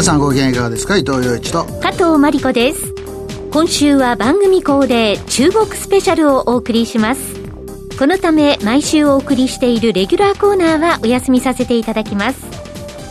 [0.00, 0.96] 皆さんご機嫌いかがですか？
[0.96, 1.66] 伊藤洋一と。
[1.82, 2.94] 加藤真理子です。
[3.50, 7.20] 今週は番組恒例中国スペシャルをお送りします。
[7.98, 12.40] このため毎週お送りしているレギュラーコーナーはお休みさせていただきます。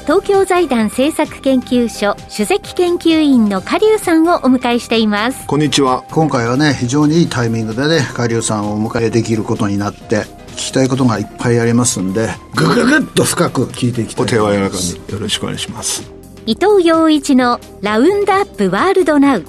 [0.06, 5.46] 東京財団政策研究所首席研究員の加龍さんをお迎えしています。
[5.46, 6.04] こんにちは。
[6.10, 16.12] 今回はね非常にいいタイミングでね加龍さんをお迎えできることになって聞きたいことがいっぱいありますんでぐぐぐっと深く聞いていきたいお手は柔らかによろしくお願いします
[16.46, 19.46] 伊藤洋一のラウンドアップワールドナウ。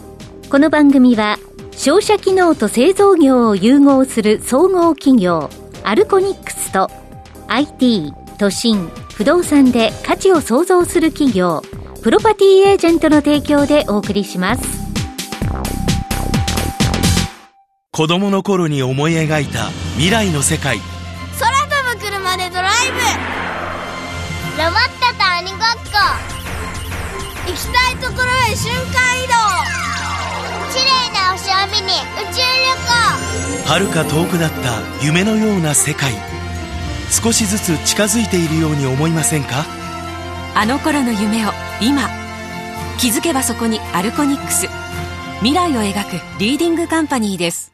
[0.51, 1.39] この番組は
[1.73, 5.49] 商社機能と製造業を融合する総合企業
[5.85, 6.91] アルコニックスと
[7.49, 11.63] IT 都心不動産で価値を創造する企業
[12.03, 14.81] プロパティエージェントの提供でお送りします。
[17.93, 20.79] 子供の頃に思い描いた未来の世界。
[21.39, 22.71] 空飛ぶ車でドライ
[24.57, 24.63] ブ。
[24.63, 24.90] ロボッ
[28.11, 29.35] ところへ瞬間移動。
[30.75, 32.75] 綺麗な星を見に宇宙旅
[33.69, 36.13] 遥か遠くなった夢のような世界。
[37.09, 39.65] 少しずつ近づいているように思いませんか？
[40.57, 41.51] あの頃の夢を
[41.81, 42.09] 今
[42.99, 44.67] 気づけばそこにアルコニックス。
[45.39, 47.73] 未来を描くリーディングカンパニーです。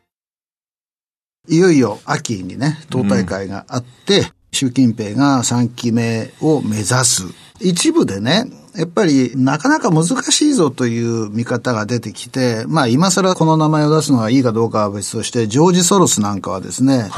[1.49, 7.23] いよいよ秋にね党大会があって、うん、習近平が3期目を目指す
[7.61, 8.45] 一部でね
[8.77, 17.09] やっぱりなかなか難しいぞという見方が出てきて、まあ今更この名前を出すのがいいかどうかは別として、ジョージ・ソロスなんかはですね、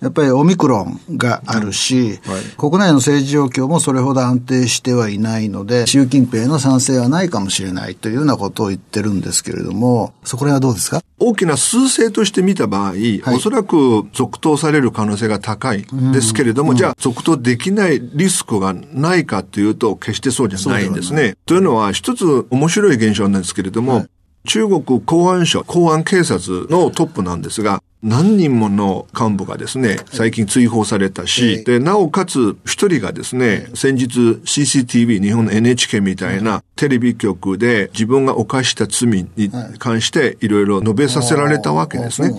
[0.00, 11.02] やっぱりオミクロンがあるし、うんはい、国内の政治状況もそれほど安定してはいないので、習近平の賛成はないかもしれないというようなことを言ってるんですけれども、そこら辺はどうですか？
[11.20, 21.36] 大きな数勢として見た場合、はい、おそらく続投される可能性が高いですけれども、うん、じゃあ続投できないリスクがないかというと、決してそうじゃないんですね。
[21.46, 24.08] というのは、一つ面白い現象なんですけれども、はい、
[24.46, 42.30] 中国公安省、公安警察のトップなんですが、何人もの幹部がですね、最近追放されたし、で、なおかつ一人がですね、先日 CCTV、日本の NHK みたいなテレビ局で自分が犯した罪に関していろいろ述べさせられたわけですね。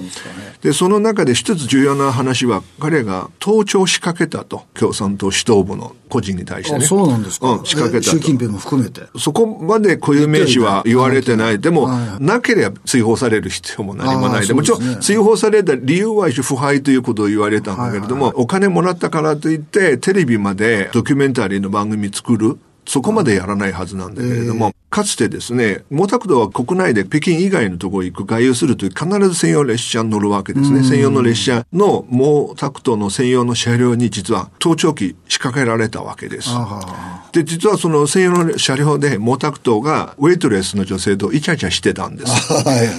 [0.62, 6.86] で、その中で一つ重要な話は、彼が盗聴しかけたと、共産党指導部の個人に対してね。
[6.86, 7.52] そうなんですか。
[7.52, 9.04] うん、仕掛けた習近平も含めて。
[9.18, 11.60] そこまで固有名詞は言われてない。
[11.60, 11.88] でも、
[12.20, 14.48] なければ追放される必要も何もない。
[14.48, 22.58] でもちろん、追放された理由は腐敗ということを言われたんだけれども、お金もらったからといって、テレビまでドキュメンタリーの番組作る。
[22.86, 30.84] そこまでやらないはずなんだけれども、かつてですね、毛沢東は国内で北京以外のところ行く、外遊するという必ず専用列車に乗るわけですね。
[30.84, 36.50] 専用の列車の毛沢東の専用の車両に実は盗聴器仕掛けられたわけです。
[37.34, 42.34] で、実はその専用の車両で毛沢東がウェイトレスの女性とイチャイチャしてたんです。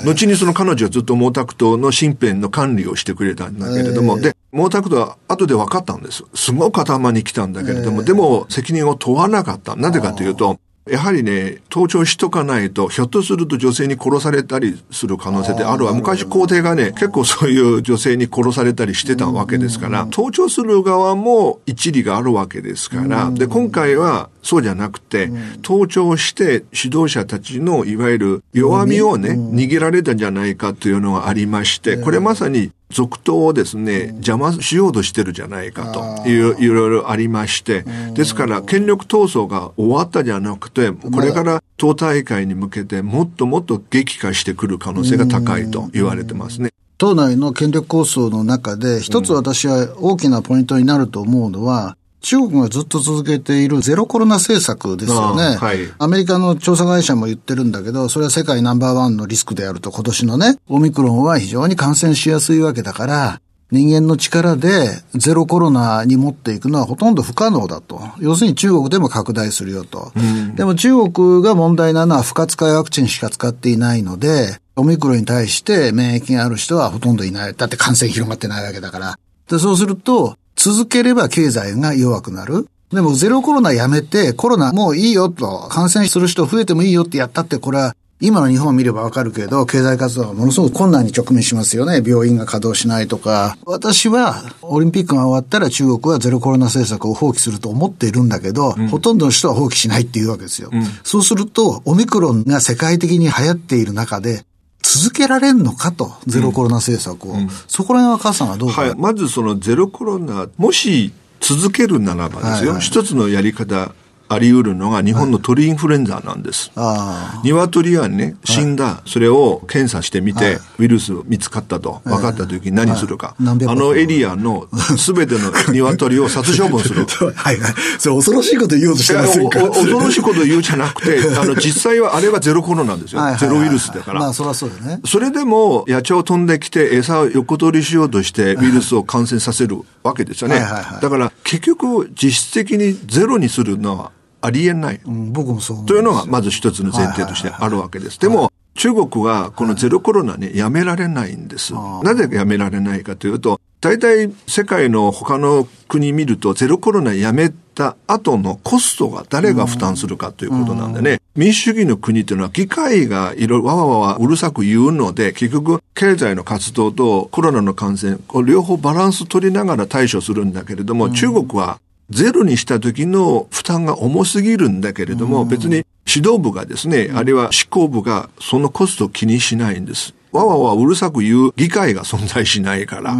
[0.04, 6.24] 後にその彼女はずっと毛沢東の身辺の管理をしてくれたんだけれども、で、毛沢東は後で分かったんです。
[6.34, 9.74] すごく頭に来たんだけれども、でも責任を問わなかった。
[9.74, 10.58] なぜかというと、
[10.88, 15.92] やはりね、盗聴しとかないと、ひょっとすると女性に殺されたりする可能性ってあるわ。
[15.92, 25.30] 昔皇帝がね、結構そういう女性に殺されたりしてたわけですから、盗聴する側も一理があるわけですから、で、今回はそうじゃなくて、
[25.62, 37.84] 盗聴して指導者たちのいわゆる弱みをね、握られたんじゃないかというのがありまして、これまさに続投をですね、邪魔しようとしてるじゃないかという、いろいろありまして、
[38.14, 46.70] ですから権力闘争が終わったじゃなくて、これから党大会に向けてもっともっと激化してくる可能性が高いと言われてますね。
[46.98, 55.56] 党内の権力構想の中で、一つ私は大きなポイントになると思うのは、中国がずっと続けているゼロコロナ政策ですよね。
[55.56, 63.40] はい、アメリカの調査会社も言ってるんだけど、それは世界ナンバーワンのリスクであると今年のね、オミクロンは非常に感染しやすいわけだから、
[63.70, 68.00] 人間の力でゼロコロナに持っていくのはほとんど不可能だと。
[68.18, 70.12] 要するに中国でも拡大するよと。
[70.16, 77.54] うん、でも中国が問題なのは不活化ワクチンしか使っていないので、オミクロンに対して免疫がある人はほとんどいない。
[77.54, 79.18] だって感染広がってないわけだから。
[79.48, 82.68] で、そうすると、続ければ経済が弱くなる。
[82.92, 92.02] でもゼロコロナやめてコロナもういいよと感染する人増えてもいいよってやったってこれは今の日本を見ればわかるけど経済活動はものすごく困難に直面しますよね。
[92.06, 93.56] 病院が稼働しないとか。
[93.64, 100.68] 私はオリンピックが終わったら中国はゼロコロナ政策を放棄すると思っているんだけど、うん、ほとんどの人は放棄しないっていうわけですよ。
[100.70, 104.44] うん、そうするとオミクロンが世界的に流行っている中で
[104.82, 107.34] 続けられんのかと、ゼロコロナ政策を。
[107.34, 113.94] うん、そこら辺は母さんはどうか、はい、まずそのゼロコロナ、もし続けるならばですよ、はいはい、一つのやり方
[114.32, 116.70] あり得るのが日本の鳥インフルエンザなんです。
[116.76, 123.34] はい、鶏はね、死んだ、それを検査してみて、ウイルス見つかったと分かった時に何するか。
[123.38, 127.04] あのエリアのすべての 鶏を殺処分する。
[127.34, 127.74] はいはい。
[127.98, 129.60] それ恐ろしいこと言おうとしてませんか？
[129.68, 133.22] 恐ろしいこと言うじゃなくて、 あの、実際はあれはゼロコロナですよ。
[133.36, 134.20] ゼロウイルスだから。
[134.20, 135.00] まあ、そりゃそうだね。
[135.06, 140.60] それでも、野鳥飛んできて餌を横取りしようとして、ウイルスを感染させるわけですよね。
[141.02, 145.00] だから、結局、実質的にゼロにするのはありえない。
[145.04, 148.18] うん、僕もそうというのが、まず一つの前提としてあるわけです。
[148.18, 151.74] でも、中国はこのゼロコロナね、やめられないんです。
[152.02, 180.14] なぜやめられないかというと、大体世界の他の国見ると、ゼロコロナやめた後のコストが誰が負担するかということなんでね、民主主義の国っていうのは議会がいろいろわわわわうるさく言うので、結局経済の活動とコロナの感染、両方バランス取りながら対処するんだけれども、中国はゼロにした時の負担が重すぎるんだけれども、別に指導部がですね、あるいは執行部がそのコストを気にしないんです。
[180.32, 183.16] わわわうるさく言う議会が存在しないから。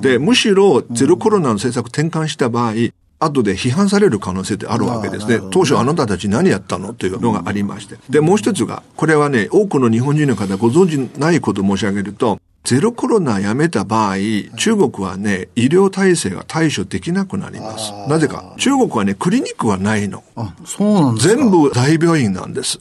[0.00, 2.74] で、むしろゼロコロナの政策転換した場合、
[3.20, 5.40] 後で批判される可能性ってあるわけですね。
[5.50, 7.96] 当初あなたたち何やったのというのがありまして。
[8.10, 12.40] で、もう一つが、これはね、多くの日本人の方ご存知ないことを申し上げると、
[12.72, 14.16] ゼロコロナやめた場合、
[14.56, 17.92] 中国はね、医療体制が対処できなくなります。
[18.08, 18.54] なぜか。
[18.56, 20.24] 中国はね、クリニックはないの。
[20.36, 22.78] あ、そうなんですか全部大病院なんです。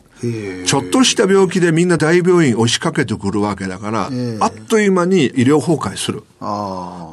[0.66, 4.10] ちょっとした病気でみんな大病院押しかけてくるわけだから、
[4.40, 6.24] あっという間に医療崩壊する。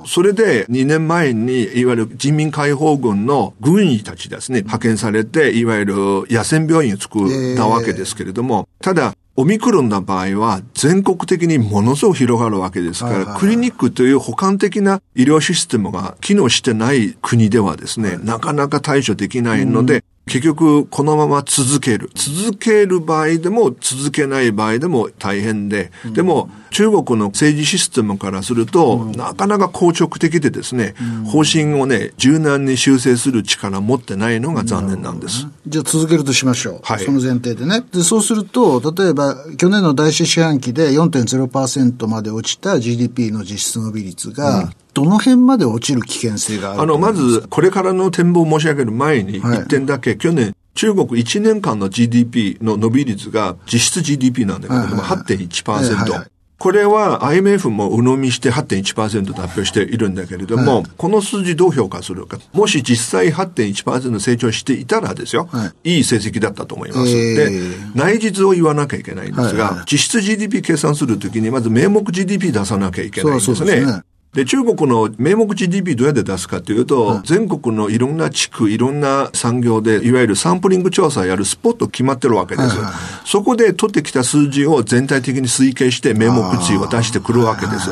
[0.06, 5.94] それで2年前に、いわゆる人民解放軍の軍医たちですね、派遣されて、いわゆる
[6.30, 22.10] 野戦病院を作ったわけですけれども、ただ、オミクロンの場合は全国的にものすごく広がるわけですから、クリニックという補完的な医療システムが機能してない国ではですね、なかなか対処できないので、結局このまま続ける。
[22.14, 30.94] 続ける場合でも続けない場合でも大変で、でも中国の政治システムからすると、なかなか硬直的でですね、
[31.26, 35.46] 方針をね、柔軟に修正する力を持ってないのが残念なんです。
[35.66, 36.80] じゃあ続けるとしましょう。
[36.82, 37.04] はい。
[37.04, 37.82] その前提でね。
[37.92, 55.70] で、そうすると、例えば去年の第四四半期で4.0%まで落ちた GDP の実質伸び率が、うんどの辺まで落ちる危険性があるあの、まず、これからの展望を申し上げる前に、一点だけ、はい、去年、中国1年間の GDP の伸び率が実質 GDP なんだけれども、はいはい、8.1%。
[55.70, 56.30] はいはいはい。
[56.58, 62.38] これは IMF も鵜呑みして8.1%と発表しているんだけれども、はい、この数字どう評価するか。
[62.52, 67.16] もし実際8.1%成長していたらですよ、はい、いい成績だったと思います。
[67.16, 74.02] えー、で、内実を言わなきゃいけないんですが、はいはい、実質 GDP 計算するときにまず名目 GDP 出さなきゃいけないんですね。
[74.34, 82.76] で中国の名目 GDP どうやって出すかというと、うん、全国のいろんな地区、いろんな産業で、いわゆるサンプリング調査やるスポット決まってるわけです。
[83.24, 87.90] そこで取ってきた数字を全体的に推計して名目値を出してくるわけです。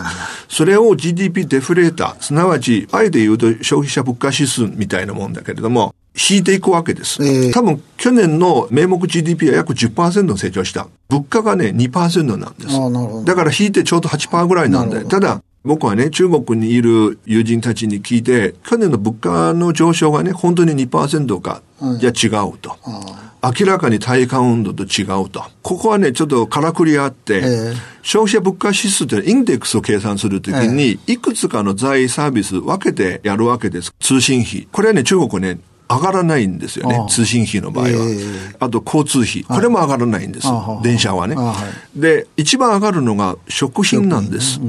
[0.48, 7.22] それを GDP デフレーター、すなわち、あえて言うと消費者物価指数みたいなもんだけれども、引いていくわけです。
[7.22, 10.88] えー、多分、去年の名目 GDP は約10%成長した。
[11.08, 13.24] 物価がね、2%なんです。
[13.26, 21.60] だから引いてちょうど8%ぐらいなんで、ただ、僕はね、中国にいる友人たちに聞いて、去年の物価の上昇がね、本当に2%か、
[21.98, 22.76] じゃ違うと。
[23.42, 25.44] 明らかに体感温度と違うと。
[25.62, 33.92] ここはね、ちょっとからくりあって、えー、消費者物価指数ってインデックスを計算するときに、いくつかの財サービス分けてやるわけです。
[34.00, 34.68] 通信費。
[34.72, 37.06] これはね、中国ね、上がらないんですよね。
[37.08, 37.90] 通信費の場合は。
[37.90, 39.44] えー、あと交通費。
[39.44, 40.48] これも上がらないんです。
[40.82, 41.54] 電車はね、は
[41.96, 42.00] い。
[42.00, 44.60] で、一番上がるのが食品なんです。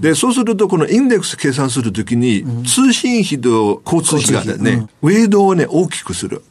[0.00, 6.42] で、そうするとこのインデックス計算するときに、通信費と交通費がね、ウェイドをね、大きくする。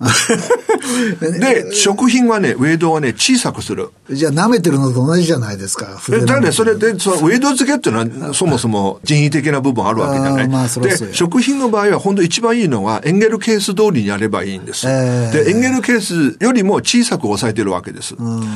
[1.20, 3.90] で、食品はね、ウェイドはね、小さくする。
[4.10, 6.00] じゃあ、舐めてるのと同じじゃないですか。
[6.12, 10.48] え、だね、それで、そのウェイド付けっていうのは、そもそも人為的な部分あるわけじゃない。
[10.48, 14.86] まあ、で、食品の場合は、本当一番いいのは、エンゲルケース通りにやればいいんです。
[14.86, 18.14] えー、で、エンゲルケースよりも小さく抑えてるわけです。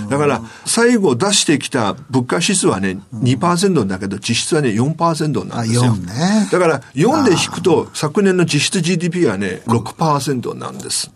[0.08, 5.82] だから、最後出してきた物価指数はね、2%だけど、実質はね、4%なんですよ。
[5.82, 6.49] 4ね。
[6.52, 11.11] だから、4で引くと、昨年の実質 GDP はね、6%なんです。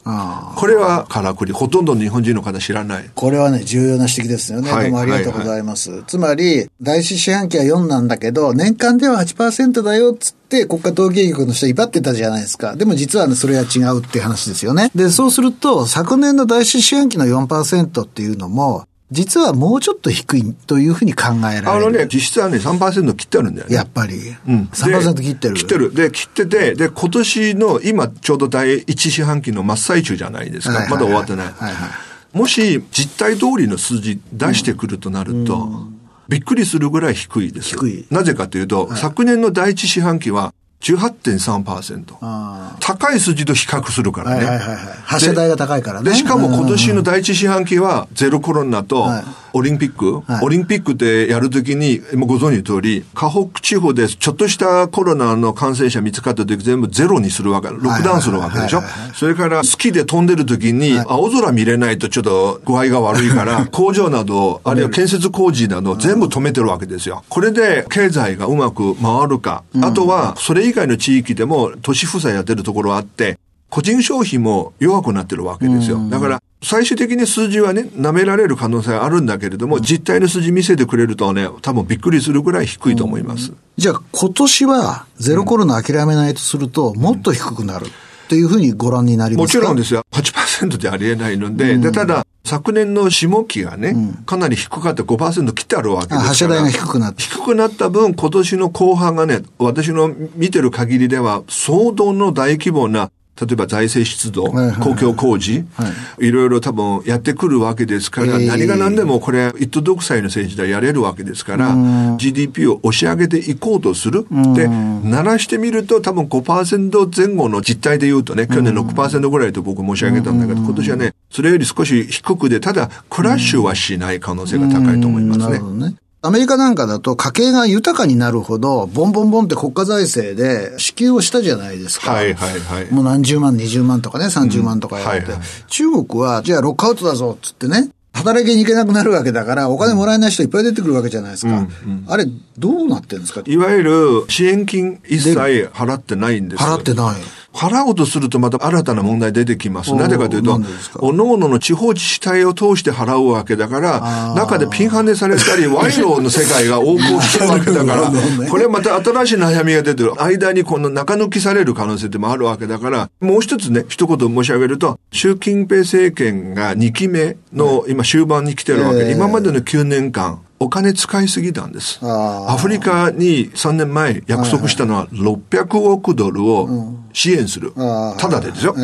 [0.56, 3.10] これはからくり、ほとんど日本人の方知らない。
[3.14, 4.70] これはね、重要な指摘ですよね。
[4.70, 5.90] はい、どうもありがとうございます。
[5.90, 12.76] はいはい、つまり、第四四半期は4なんだけど、年間では8%だよっつって、国家統計局の人威張ってたじゃないですか。
[12.76, 14.90] でも実は、ね、それは違うって話ですよね。
[14.94, 21.70] で、そうすると、昨年の第四四半期の4%っていうのも、実はもうちょっと低いというふうに考えられる。
[21.70, 23.74] あのね、実質はね、3%切ってあるんだよね。
[23.74, 24.16] やっぱり。
[24.48, 24.68] うん。
[24.72, 25.54] 3%切ってる。
[25.54, 25.94] 切ってる。
[25.94, 30.86] で、切ってて、で、今年の、今ちょうど第一四半期の真っ最中じゃないですか。
[30.90, 31.46] まだ終わってない。
[31.46, 31.86] はいは
[32.34, 37.76] い、もし、実態通りの数字出してくるとなると、うん、びっくりするぐらい低いです。
[37.76, 38.06] 低い。
[38.10, 42.76] なぜかというと、はい、昨年の第一四半期は、18.3%。
[42.80, 44.44] 高い数字と比較するからね。
[44.44, 46.10] はいはいはい、発射台が高いからね。
[46.10, 49.08] で、しかも今年の第一四半期はゼロコロナと
[49.52, 58.82] オリンピック、はい、オリンピックでやるときに、ご存知の通り、河北地方でちょっとしたコロナの感染者見つかった時全部ゼロにするわけ、ロックダウンするわけでしょ？
[59.14, 67.24] それからスキーで飛んでる時に、青空見れないとちょっと具合が悪いから、 工場など、あるいは建設工事など全部止めてるわけですよ。
[67.28, 75.98] これで経済がうまく回るか、あとはそれ以外の地域でも都市封鎖やってるところあって、個人消費も弱くなってるわけですよ。
[76.08, 83.52] だから、最終的に数字はね、舐められる可能性はあるんだけれども、実態の数字見せてくれるとね、多分びっくりするぐらい低いと思います。
[83.76, 87.86] じゃあ、今年はゼロコロナ諦めないとすると、もっと低くなる。
[87.86, 87.88] っ
[88.26, 89.58] ていうふうにご覧になりますか？
[89.58, 90.04] もちろんですよ。
[90.12, 96.28] 8%でありえないので、でただ、昨年の下期がね、うん、かなり低かった5%切ってあるわけですから。
[96.28, 97.22] 発射台が低くなった。
[97.22, 111.76] 低くなった分、今年の後半がね、私の見てる限りでは、相当の大規模な例えば財政出動、公共工事、はい、いろいろ多分やってくるわけですから、何が何でもこれ、一党独裁の政治でやれるわけですから、
[112.16, 114.26] GDP を押し上げていこうとする。
[114.54, 125.96] で、鳴らしてみると多分5%前後の実態で言うとね、去年6%ぐらいと僕申し上げたんだけど、今年はね、それより少し低くで、ただ、クラッシュはしない可能性が高いと思いますね。
[126.26, 132.12] アメリカなんかだと家計が豊かになるほど、ボンボンボンって国家財政で支給をしたじゃないですか。
[132.12, 132.92] はいはいはい。
[132.92, 135.18] もう何十万、二十万とかね、30万とかやって。
[135.18, 141.52] うんはいはい、中国は、じゃあロックアウトだぞっつってね、働きに行けなくなるわけだから、お金もらえない人いっぱい出てくるわけじゃないですか。
[141.52, 142.26] うんうん、あれ、
[142.58, 143.42] どうなってるんですか？
[143.44, 147.16] いわゆる支援金一切払ってないんです払ってない。
[147.56, 149.94] 払おうとするとまた新たな問題出てきます。
[149.94, 150.60] なぜかというと、
[150.98, 158.12] おのおのの地方自治体を通して払うわけだから、中でピンハネされたり、賄賂の世界が横行してるわけだから、
[158.50, 160.12] これまた新しい悩みが出てる。
[160.22, 169.10] 間にこの中抜きされる可能性でもあるわけだから、もう一つね、一言申し上げると、習近平政権が2期目の今終盤に来てるわけ。
[169.10, 171.98] 今までの9年間、お金使いすぎたんです。
[172.02, 177.72] アフリカに3年前約束したのは600億ドルを支援する。
[177.72, 178.74] ただでですよ。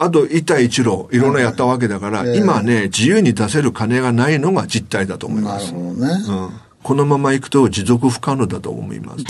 [0.00, 5.72] あと一帯一路、いろんなやったわけだから、今ね、自由に出せる金がないのが実態だと思います。
[5.72, 5.78] ね。
[5.80, 6.50] うん。
[6.82, 9.24] このままいくと持続不可能だと思います。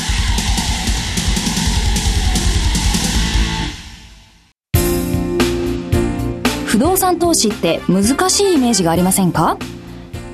[6.66, 9.58] 不動産投資って難しいイメージがありませんか？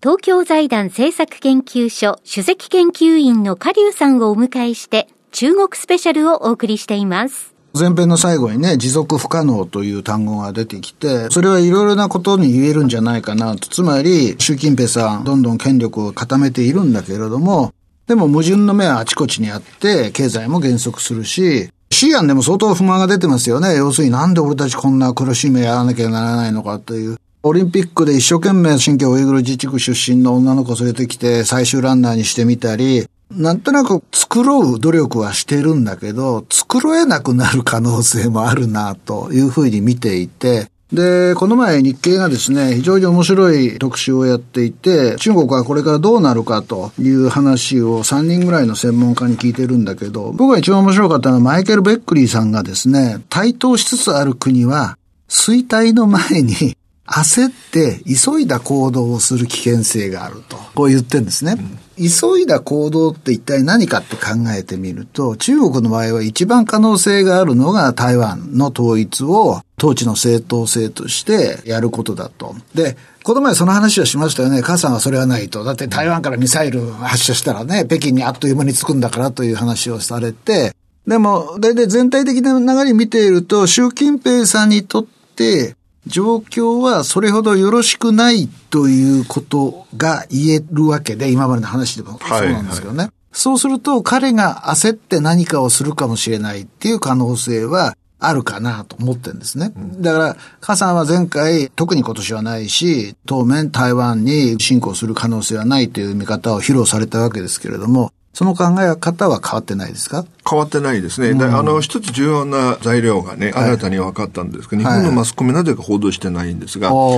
[0.00, 7.52] 東京財団政策研究所主席研究員の下流さんをお迎えして中国スペシャルをお送りしています。
[7.74, 13.68] 前編の最後にね、持続不可能という単語が出てきて、それはいろいろなことに言えるんじゃないかなと。
[13.68, 17.74] つまり、習近平さん、どんどん権力を固めているんだけれども、
[18.06, 23.74] でも矛盾の目はあちこちにあって、経済も減速するし、シーアンでも相当不満が出てますよね。
[23.74, 27.18] 要するになんで俺たちこんな苦しい目やらなきゃならないのかという。
[27.48, 56.76] オリンピックで一生懸命新疆ウイグル自治区出身の女の子連れてきて最終ランナーにしてみたり、なんとなく作ろう努力はしてるんだけど、作れなくなる可能性もあるなというふうに見ていて、で、この前日経がですね、非常に面白い特集をやっていて、中国はこれからどうなるかという話を3人ぐらいの専門家に聞いてるんだけど、僕が一番面白かったのはマイケル・ベックリーさんがですね、台頭しつつある国は衰退の前に
[57.10, 61.56] 焦って急いだ行動をする危険性があると、こう言ってるんですね。
[61.96, 72.54] 急いだ行動って一体何かって考えてみると、中国の場合は一番可能性があるのが台湾の統一を統治の正当性としてやることだと。
[72.74, 74.62] で、この前その話はしましたよね。
[74.62, 75.64] 母さんはそれはないと。
[75.64, 80.74] だって台湾からミサイル発射したらね、北京にあっという間に着くんだからという話をされて、
[81.06, 85.04] でも、大体全体的な流れ見ていると、習近平さんにとっ
[85.36, 85.74] て、
[86.06, 92.98] 状況はそれほどよろしくないということが言えるわけで、今までの話でもそうなんですけどね。
[92.98, 99.72] はいはい、そうすると彼が焦って何かをするかもしれないっていう可能性はあるかなと思ってるんですね。
[100.00, 110.24] だから、カさんは前回、特に今年はないし、当面台湾に侵攻する可能性はないという見方を披露されたわけですけれども、その考え方は変わってないですか？
[110.48, 111.30] 変わってないですね。
[111.30, 117.10] うん、あの、一つ重要な材料がね、新たに分かったんですけど、はい、日本のマスコミなぜか報道してないんですが、は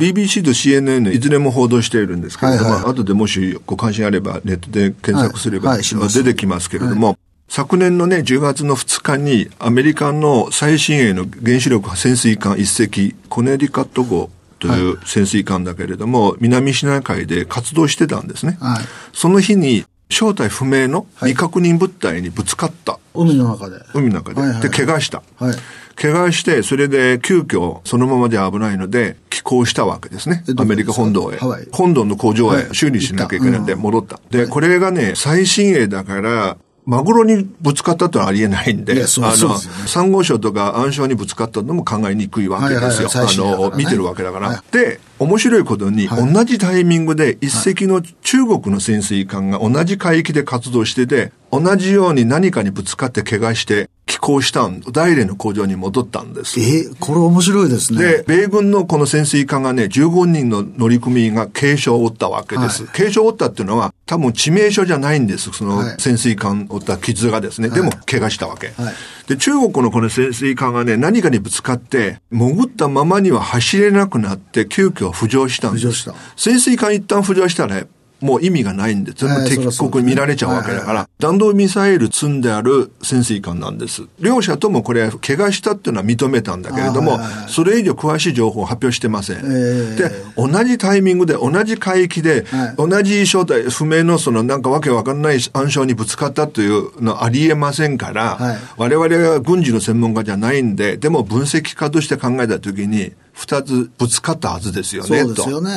[0.00, 18.56] い、BBC と CNN いずれも報道しているんですけれども、はいはい、後でもしご関心あればネットで検索すれば、出てきますけれども、昨年のね、10月の2日に、アメリカの最新鋭の原子力潜水艦一隻、コネディカット号という潜水艦だけれども、はい、南シナ海で活動してたんですね。
[18.60, 22.98] はい、その日に、正体不明の未確認物体にぶつかった。
[23.14, 23.80] 海の中で。
[23.94, 24.40] 海の中で。
[24.40, 25.22] はいはい、で、怪我した。
[25.36, 25.54] はい
[26.00, 30.44] 怪我して、それで急遽そのままで危ないので、寄港したわけですね。
[30.56, 31.38] アメリカ本土へ。
[31.72, 34.18] 本土の工場へ修理しなきゃいけないんで戻った。
[34.30, 43.10] で、これがね、最新鋭だから、マグロにぶつかったとはありえないんで、あの、サンゴ礁とか暗礁にぶつかったのも考えにくいわけですよ。
[43.14, 44.62] あの、見てるわけだから。
[44.72, 56.58] で、面白いことに、同じタイミングで一隻の中国の潜水艦が同じ海域で活動してて、同じように何かにぶつかって怪我して、寄港したん、大連の工場に戻ったんです。
[56.58, 58.02] えー、これ面白いですね。
[58.02, 62.84] で、米軍のこの潜水艦がね、15人の乗組員が軽傷を負ったわけです。
[62.84, 65.50] はい、軽傷を負ったっていうのは、多分致命傷じゃないんです。
[65.52, 67.68] その潜水艦を負った傷がですね。
[67.68, 68.72] はい、でも、怪我したわけ。
[68.76, 68.94] はい、
[69.30, 75.86] で、中国のこの潜水艦がね、何かにぶつかって、潜ったままには走れなくなって、急遽浮上したんです。
[75.86, 76.14] 浮上した。
[76.34, 77.86] 潜水艦一旦浮上したら、ね、
[78.20, 84.02] もう意味がないんで、全部敵国に見られちゃうわけだから、弾道ミサイル積んである潜水艦なんです。
[84.20, 89.96] 両者ともこれ、怪我したっていうのは認めたんだけれども、それ以上詳しい情報を発表してません。
[89.96, 92.44] で、同じタイミングで、同じ海域で、
[92.76, 105.70] 同じ正体不明のそのなんかわけわかんない暗礁にぶつかったというのはありえませんから、我々は軍事の専門家じゃないんで、でも分析家として考えたときに、二つぶつかったはずですよね、そうですよね。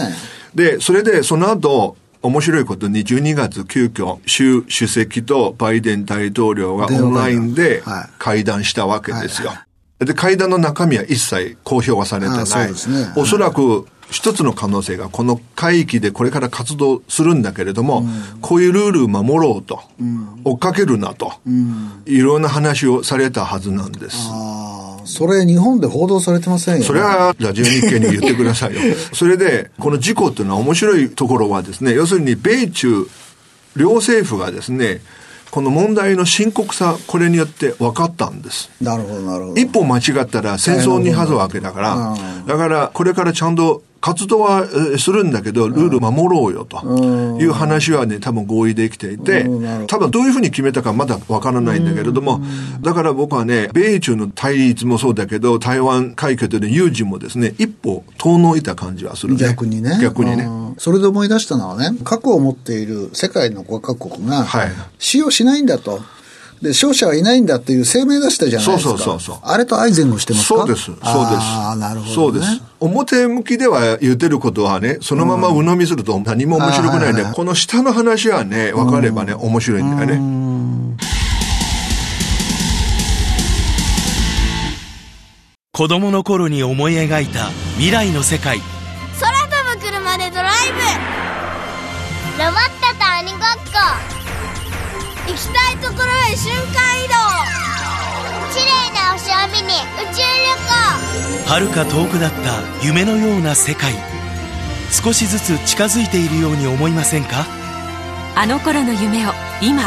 [0.53, 7.83] で、それでその後、面白いことに12月急遽習主席とバイデン大統領がオンラインで
[8.17, 9.51] 会談したわけですよ。
[9.99, 12.71] で、会談の中身は一切公表はされてない。
[12.71, 12.75] ね、
[13.15, 24.29] おそらく一つの可能性が、この海域でこれから活動するんだけれども、うん、こういうルールを守ろうと、うん、追っかけるなと、うん、いろんな話をされたはずなんです。
[25.05, 28.81] それ日本で報道されてませんよ、ね、それはラジオ日経に言ってくださいよ。
[29.13, 33.07] それで、この事故っていうのは面白いところはですね、要するに米中
[33.75, 35.01] 両政府がですね、
[35.51, 38.71] この問題の深刻さ、これによって分かったんです。
[38.81, 39.61] なるほど、なるほど。
[39.61, 44.67] 一歩間違ったら戦争にはずわけだから、だからこれからちゃんと活動は
[44.99, 49.45] するんだけど、ルール守ろうよという話はね、多分合意できていて、
[49.87, 52.41] 多分どういうふうに決めたかまだわからないんだけれども、
[52.81, 59.97] だから僕はね、米中の対立もそうだけど、台湾海峡での有事もですね、一歩遠のいた感じはする、ね、逆にね。
[60.01, 60.49] 逆にね。
[60.79, 64.45] それで思い出したのはね、核を持っている世界の5カ国が、
[64.99, 66.01] 使用しないんだと。
[66.63, 68.89] で、勝者はいないんだっていう声明出したじゃないですか。
[68.89, 70.59] そうそうそうあれと相前後してますか？
[70.59, 70.85] そうです。
[70.85, 71.03] そうです。
[71.11, 72.61] ああ、なるほど、ね、そうです。
[72.79, 80.19] 表向きでは言ってることはね、そのまま鵜呑みすると何も面白くないんで、この下の話はね、分かればね、面白いんだよね。
[85.73, 88.61] 子供の頃に思い描いた未来の世界
[89.19, 90.51] 空飛ぶ車でドライ
[92.37, 92.72] ブロボッ
[95.93, 97.13] ところへ瞬間移動
[98.51, 103.93] 綺麗な星を見に宇宙旅行遥か遠くだった夢のような世界
[104.89, 107.45] 少しずつ近づいているように思いませんか
[108.35, 109.83] あの頃の夢を今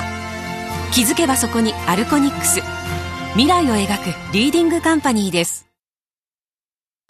[0.92, 2.61] 気づけばそこにアルコニックス
[3.33, 5.66] 未来を描くリーディングカンパニーです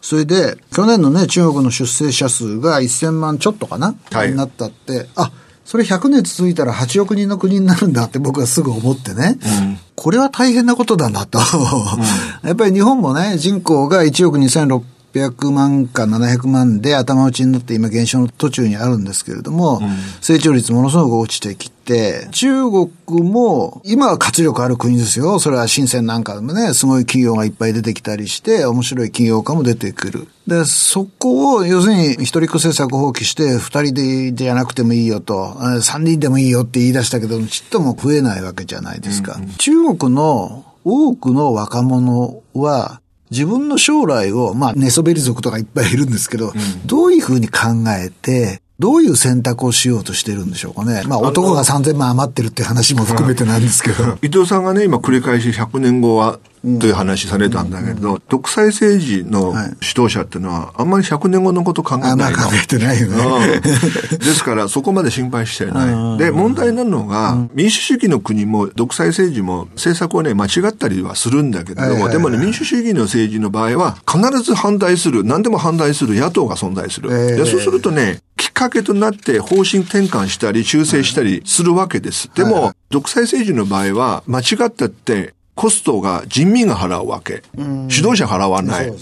[0.01, 5.33] それで、去年のね、中国の出生者数が1000万ちょっとかな、はい、になったって、あっ、
[5.66, 9.37] それ100年続いたら8億人の国になるんだって僕はすぐ思ってね。
[9.42, 11.40] うん、これは大変なことだなと。
[11.40, 12.02] うん、
[12.48, 14.83] やっぱり日本もね、人口が1億2600
[15.16, 19.88] 600万か700万で頭打ちになって今減少の途中にあるんですけれども、うん、
[20.20, 25.38] 成長率ものすごく落ちてきて、中国も今は活力ある国ですよ。
[25.38, 30.29] それは深センなんかでもね、すごい企業がいっぱい出てきたりして、面白い企業家も出てくる。
[30.46, 39.37] で、そこを、要するに一人っ子政策放棄して、二人でじゃなくてもいいよと、三人でもいいよって言い出したけど、ちっとも増えないわけじゃないですか。
[39.37, 43.00] うんうん、中国の多くの若者は、
[43.31, 51.03] 自分の将来を、まあ、寝そべり族とかいっぱいいるんですけど、うん、どういうふうに考えて、どういう選択をしようとしてるんでしょうかね。
[51.07, 54.19] まあ男が3000万余ってるっていう話も含めてなんですけど。
[54.23, 56.39] 伊藤さんがね、今繰り返し100年後は
[56.81, 62.27] という話されたんだけど、独裁政治の指導者っていうのは、あんまり100年後のこと考えないの。
[62.27, 63.61] あ考えてないよね。
[64.19, 66.19] ですから、そこまで心配してない。
[66.19, 77.11] で、問題なのが、民主主義の国も独裁政治も政策をね、間違ったりはするんだけれども、でもね、民主主義の政治の場合は、必ず反対する、何でも反対する野党が存在する。
[77.11, 82.31] でそうするとね、きっかけとなって方針転換したり修正したりするわけです。
[82.35, 87.42] でも、独裁政治の場合は、間違ったってコストが人民が払うわけ。
[87.57, 88.90] 指導者払わない。
[88.90, 88.97] ね、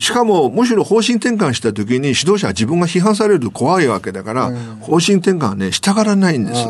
[0.00, 6.66] しかも、むしろ方針転換した時に指導者は自分が批判されると怖いわけだから、方針転換はね、したがらないんです。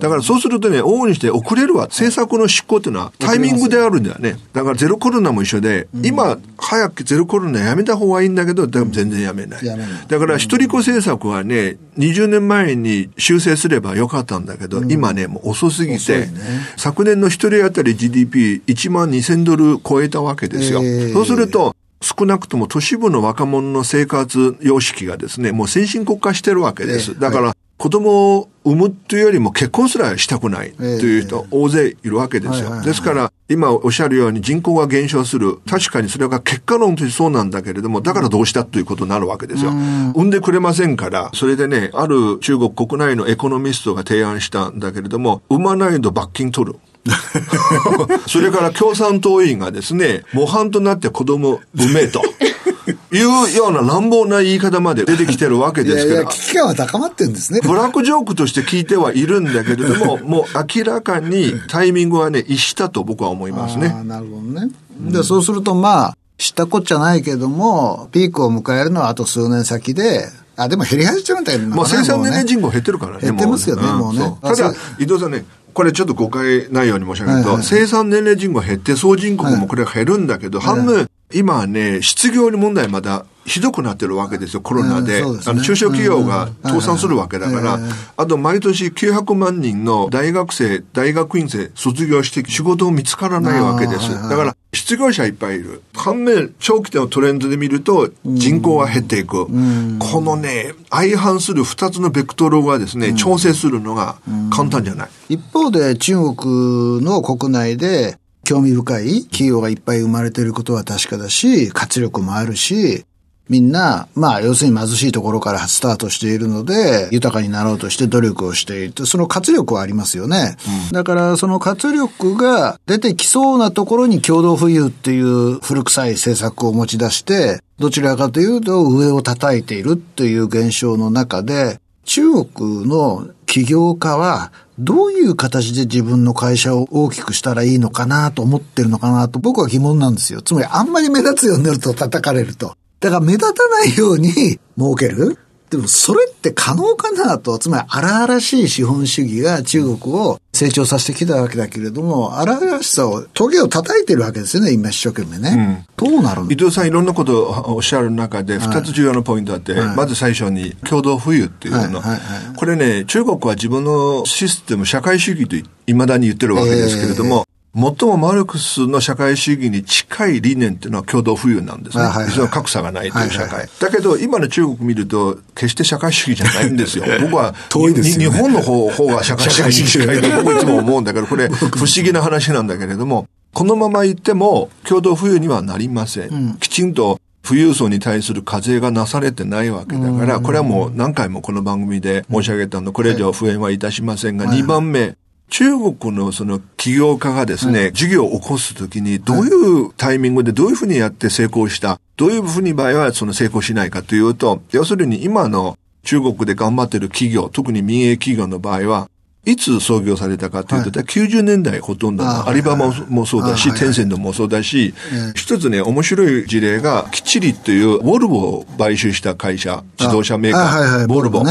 [0.00, 1.84] だからそうするとね、往々にして遅れるわ。
[1.84, 4.36] 政策の執行っていうのはタイミングであるんだよね。
[4.52, 9.60] だからゼロコロナも一緒で、今、早くゼロコロナやめた方がいいんだけど、でも全然やめない。
[10.08, 16.28] だから一人子政策はね、20年前に修正すればよかったんだけど、今ね、もう遅すぎて、
[16.76, 20.80] 昨年の一人当たり GDP1 1万2000ドル超えたわけですよ。
[20.82, 27.18] えー、そうすると、少なくとも都市部の若者の生活様式がですね、もう先進国化してるわけです。
[27.18, 32.82] だから、子供を産むというよりも結婚すらしたくないという人大勢いるわけですよ。
[32.82, 35.60] ですから、今おっしゃるように人口が減少する。
[35.68, 39.70] 確かにそれが結果論としてそうなんだけれども、だからどうしたということになるわけですよ。
[39.70, 46.78] 産んでくれませんから、それでね、ある中国国内のエコノミストが提案したんだけれども、産まないと罰金取る。
[48.26, 52.22] それから共産党員がですね、模範となって子供産めと。
[53.12, 56.08] いうような乱暴な言い方まで出てきてるわけですけど。
[56.08, 57.60] いやいや危機感は高まってるんですね。
[57.62, 60.44] ブラックジョークとして聞いてはいるんだけれども、 もう
[60.76, 63.94] 明らかにタイミングはね、一したと僕は思いますね。
[64.04, 64.70] なるほどね。
[65.00, 71.66] で、そうするとまあ、知ったこっちゃないけども、ピークを迎えるのはあと数年先で、あ、でも減り始めちゃうんだよね。
[71.74, 73.22] もう生産年齢人口減ってるからね。
[73.22, 74.36] 減ってますよね、もうね。
[74.42, 85.20] ただ、伊藤さんね、これちょっと誤解ないように申し上げると、はいはい、生産年齢人口減って総人口もこれ減るんだけど、はい、半分、今はね、失業問題まだひどくなってるわけですよ、コロナで。
[85.20, 87.78] うんね、あの中小企業が倒産するわけだから、
[88.16, 94.10] あと毎年900万人の大学生、大学院生卒業して仕事見つからないわけです。
[94.28, 95.82] だから、失業者いっぱいいる。
[95.94, 99.44] 反面、長期でのトレンドで見ると人口は減っていく。
[99.44, 104.16] うん、このね、相反する2つのベクトルはですね、調整するのが
[104.50, 105.08] 簡単じゃない。
[105.28, 113.04] 一方で中国の国内で興味深い企業がいっぱい生まれていることは確かだし、活力もあるし、
[113.50, 120.56] みんな、まあ、要するに貧しいところからスタートしているので、豊かになろうとして努力をしているその活力はありますよね。
[120.86, 140.40] うん、だから、その活力が出てきそうなところに共同富裕っていう古臭い政策を持ち出して、どちらかというと上を叩いているっていう現象の中で、中国の起業家はどういう形で自分の会社を大きくしたらいいのかなと思ってるのかなと僕は疑問なんですよ。
[140.40, 142.76] つまりあんまり目立つようになると叩かれると。
[143.00, 145.38] だから目立たないように儲ける？
[145.70, 155.86] でもそれって可能かなと、つまり荒々しい資本主義が中国を成長させてきたわけだけれども、荒々しさを、棘を叩いてるわけですよね、今一生懸命ね。
[156.00, 165.54] うん、どうなる伊藤さんいろんなことをおっしゃる中で、二つ重要なポイントあって、はい、まず最初に共同富裕っていうの、はいはい、これね、中国は自分のシステム、社会主義と
[165.86, 172.02] 未だに言ってるわけですけれども、えー最もマルクスの社会主義に近い理念っていうのは共同富裕なんですね。
[172.02, 173.68] はいはい、格差がないという社会、はいはい。
[173.78, 177.04] だけど、今の中国見ると、決して社会主義じゃないんですよ。
[177.20, 186.28] 僕は、遠いです、ね、日本の方方が社会主義に近いと僕いつも思うんだけど、 これ不思議な話なんだけれども、このまま行っても共同富裕にはなりません。
[186.28, 195.16] うん、きちんと富裕層に対する課税がなされてないわけだから、これはもう何回もこの番組で申し上げたの、これ以上増援はいたしませんが、2番目、
[195.50, 209.10] 中国のその起業家がですね、事業を起こすときにどういうタイミングでどういうふうにやって成功した、どういうふうに場合はその成功しないかというと、要するに今の中国で頑張っている企業、特に民営企業の場合は、
[209.46, 214.94] いつ創業されたかというと、はい、90年代ほとんどの、アリババもそうだし、テンセントもそうだし、
[215.34, 221.42] 一つね、面白い事例が、きっちりという、ウォルボを買収した会社、自動車メーカー、ボルボ。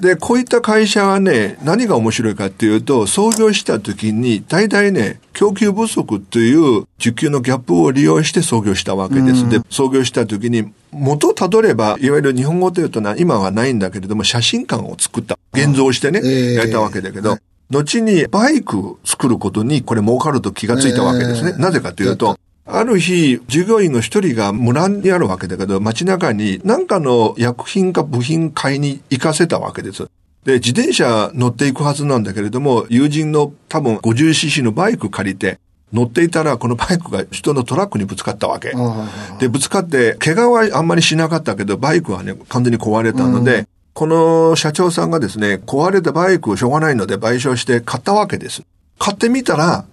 [0.00, 9.48] で、こういった会社はね、何が面白いかっていうと、創業した時に、大体ね、供給不足という需給のギャップを利用して創業したわけです。
[9.48, 15.38] で、創業した時に、元をたどれば、いわゆる日本語というとな、今はないんだけれども、写真館を作った。
[15.52, 17.38] 現像してね、やったわけだけど、
[17.70, 21.54] 後にバイク作ることにこれ儲かると気がついたわけですね。
[21.58, 30.08] なぜかというと、ある日、従業員の一人が村にあるわけだけど、街中に何かの薬品か部品買いに行かせたわけです。
[30.44, 35.58] で、自転車乗っていくはずなんだけれども、友人の多分 50cc のバイク借りて、
[35.96, 38.74] 乗っていたら、このバイクが人のトラックにぶつかったわけ。
[39.40, 48.62] で、ぶつかって、怪我はあんまりしなかったけど、バイクはね、完全に壊れたので、うん、この社長さんがですね、壊れたバイクをしょうがないので賠償して買ったわけです。
[48.98, 49.86] 買ってみたら、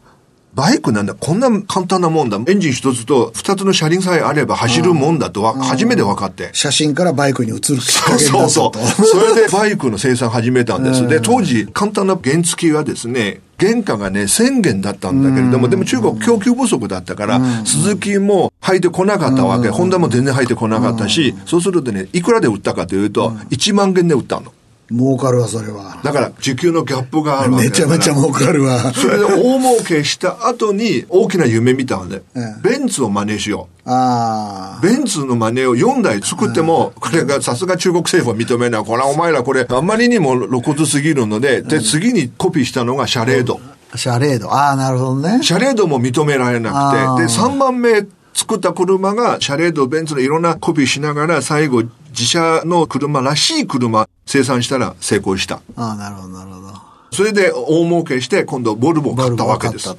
[0.55, 2.39] バイクなんだ、こんな簡単なもんだ。
[2.47, 6.49] エンジン一つと二つの車輪さえあれば走るもんだとは初めて分かって。
[6.53, 8.87] 写真からバイクに移るきっかけそうそうそう。
[9.05, 11.07] それでバイクの生産始めたんです。
[11.07, 19.69] で、当時簡単な原付はですね、原価がね、1000元だったんだけれども、でも中国供給不足だったから、鈴木も入ってこなかったわけ。
[19.69, 24.51] ホンダも全然入ってこなかったし、そうするとね、いくらで売ったかというと、1万元で売ったの。
[24.93, 25.99] 儲かるわ、それは。
[26.03, 28.93] だから、時給のギャップがあるわけめちゃめちゃ儲かるわ。
[28.93, 32.21] それで大儲けした後に大きな夢見たので、
[32.61, 33.73] ベンツを真似しよう。
[33.85, 38.85] あベンツの真似を4台作っても、これがさすが中国政府は認めない。
[38.85, 43.59] これはお前らこれ、あまりにも露骨すぎるので、で、次にコピーしたのがシャレード。
[43.95, 44.53] シャレード。
[44.53, 45.43] ああ、なるほどね。
[45.43, 46.71] シャレードも認められな
[47.17, 55.61] くて、で、3番目作った車が、シャレード、ベンツのいろんなコピーしながら、最後、自社の車らしい車生産したら成功した。
[55.75, 56.73] ああ、なるほど、なるほど。
[57.11, 59.95] それで大儲けして、今度ボルボを買ったわけです。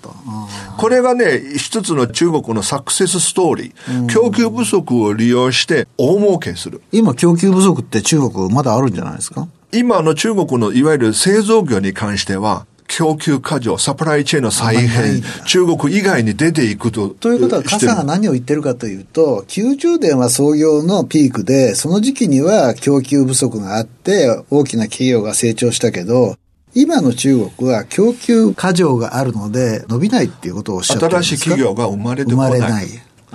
[0.76, 4.06] これがね、一つの中国のサクセスストーリー。
[4.08, 6.82] 供給不足を利用して大儲けする。
[6.90, 9.46] 今、供給不足って中国まだあるんじゃないですか？
[9.72, 17.08] 今の中国のいわゆる製造業に関しては、供給過剰、サプライチェーンの再編、中国以外に出ていくと。
[17.08, 26.36] ということは、傘が何を言ってるかというと、90年は創業のピークで、その時期には供給不足があって、大きな企業が成長したけど、
[26.74, 32.52] 今の中国は供給過剰があるので、伸びないっていうことをおっしゃってるん新しい企業が生まれてこない。
[32.52, 32.86] 生まれない。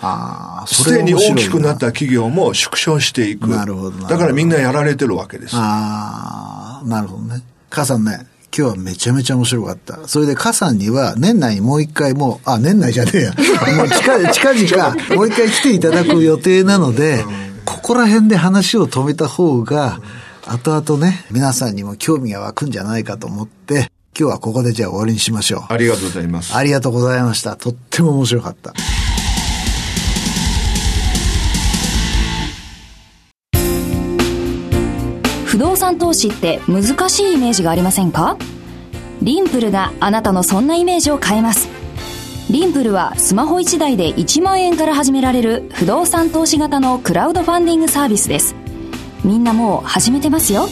[0.01, 3.47] ああ、すでに大きくなった企業も縮小していく。
[3.47, 4.07] なるほど。
[4.07, 5.55] だからみんなやられてるわけです。
[5.55, 7.41] ああ、なるほどね。
[7.69, 10.07] 母さんね、今日はめちゃめちゃ面白かった。
[10.07, 13.33] それで、カさんには年内にもう一回もう、あ、年内じゃねえや。
[13.77, 17.23] もう近、近々もう一回来ていただく予定なので、
[17.65, 19.99] ここら辺で話を止めた方が、
[20.47, 25.73] 後々ね、皆さんにも興味が湧くんじゃないかと思って、今日はここでじゃあ終わりにしましょう。
[25.73, 26.55] ありがとうございます。
[26.55, 27.55] ありがとうございました。
[27.55, 28.73] とっても面白かった。
[35.49, 38.37] 不動産投資って難しいイメージがありませんか？
[39.23, 41.67] リンプルがあなたのそんなイメージを変えます。
[42.51, 48.53] リンプルはスマホ1台で1万円から始められる不動産投資型のクラウドファンディングサービスです。
[49.23, 50.67] みんなもう始めてますよ。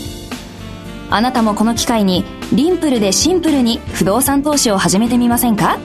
[1.09, 5.79] あなたもこの機会にリンプルでシンプルに不動産投資を始めてみませんか？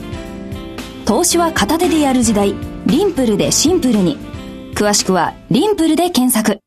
[1.06, 4.18] 投資は片手でやる時代、リンプルでシンプルに。
[4.74, 6.61] 詳しくはリンプルで検索。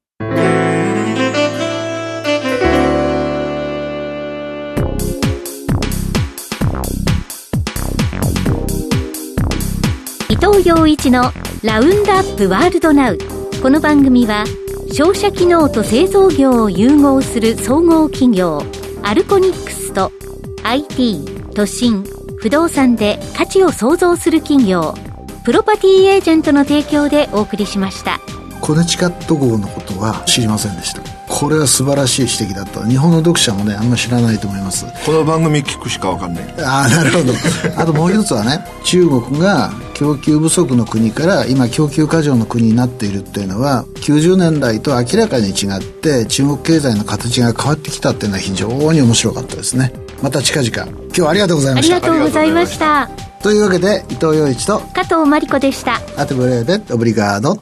[10.65, 13.19] 藤洋一のラウンドアップワールドナウ。
[13.61, 14.45] この番組は
[14.91, 18.63] 商社機能と製造業を融合する総合企業
[19.03, 20.11] アルコニックスと
[20.63, 22.03] IT 都心
[22.37, 24.95] 不動産で価値を創造する企業
[25.43, 28.19] プロパティエージェントの提供でお送りしました。
[28.59, 31.14] コネチカット号のことは知りませんでした。
[31.37, 32.87] これは素晴らしい指摘だった。
[32.87, 34.85] 日本の読者もねあんま知らないと思います。
[35.05, 36.45] この番組聞くしか分かんない。
[36.63, 37.33] ああなるほど。
[37.75, 49.91] あともう一つはね中国が供給不足の国から今供給過剰の国になっているっていうのは90年代と明らかに違って中国経済の形が変わってきたっていうのは非常に面白かったですね。
[50.21, 50.91] また近々。
[50.91, 51.95] 今日はありがとうございました。
[51.97, 53.09] ありがとうございました。
[53.43, 55.99] というわけで伊藤洋一と加藤真理子でした。
[56.15, 57.61] アテブレーベオブリガード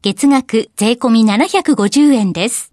[0.00, 2.72] 月額税込み750円です。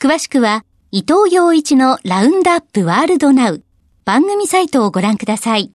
[0.00, 3.62] 詳しくは、伊藤洋一のラウンドアップワールドナウ
[4.06, 5.72] 番組サイトをご覧ください。